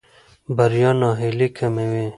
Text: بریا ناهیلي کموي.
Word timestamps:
بریا 0.57 0.89
ناهیلي 0.99 1.47
کموي. 1.57 2.05